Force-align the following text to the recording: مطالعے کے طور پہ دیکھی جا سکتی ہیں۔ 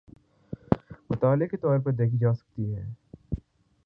مطالعے 1.09 1.47
کے 1.47 1.57
طور 1.57 1.79
پہ 1.79 1.91
دیکھی 1.91 2.17
جا 2.17 2.33
سکتی 2.33 2.75
ہیں۔ 2.75 2.93